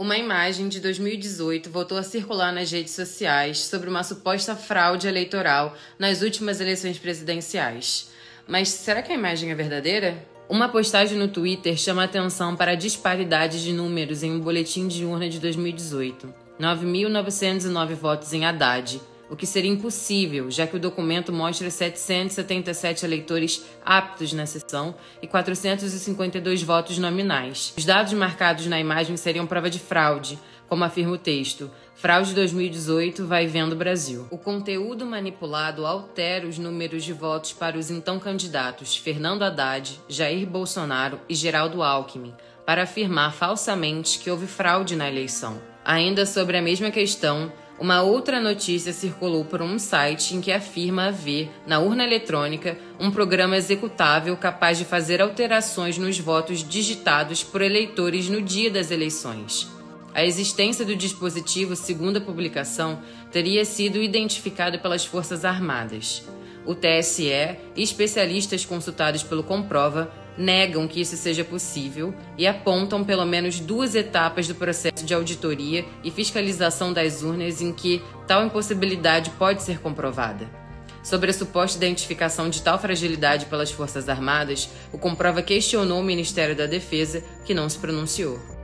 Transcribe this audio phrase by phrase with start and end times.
[0.00, 5.76] Uma imagem de 2018 voltou a circular nas redes sociais sobre uma suposta fraude eleitoral
[5.98, 8.10] nas últimas eleições presidenciais.
[8.48, 10.16] Mas será que a imagem é verdadeira?
[10.48, 15.04] Uma postagem no Twitter chama atenção para a disparidade de números em um boletim de
[15.04, 16.32] urna de 2018.
[16.58, 18.98] 9.909 votos em Haddad,
[19.30, 25.28] o que seria impossível, já que o documento mostra 777 eleitores aptos na sessão e
[25.28, 27.72] 452 votos nominais.
[27.78, 30.36] Os dados marcados na imagem seriam prova de fraude,
[30.68, 31.70] como afirma o texto.
[31.94, 34.26] Fraude 2018 vai vendo Brasil.
[34.30, 40.46] O conteúdo manipulado altera os números de votos para os então candidatos Fernando Haddad, Jair
[40.46, 45.60] Bolsonaro e Geraldo Alckmin, para afirmar falsamente que houve fraude na eleição.
[45.84, 51.06] Ainda sobre a mesma questão, uma outra notícia circulou por um site em que afirma
[51.06, 57.62] haver, na urna eletrônica, um programa executável capaz de fazer alterações nos votos digitados por
[57.62, 59.66] eleitores no dia das eleições.
[60.12, 63.00] A existência do dispositivo, segundo a publicação,
[63.32, 66.22] teria sido identificada pelas Forças Armadas.
[66.66, 67.30] O TSE
[67.74, 73.94] e especialistas consultados pelo Comprova negam que isso seja possível e apontam pelo menos duas
[73.94, 79.78] etapas do processo de auditoria e fiscalização das urnas em que tal impossibilidade pode ser
[79.80, 80.48] comprovada.
[81.02, 86.54] Sobre a suposta identificação de tal fragilidade pelas Forças Armadas, o Comprova questionou o Ministério
[86.54, 88.59] da Defesa, que não se pronunciou.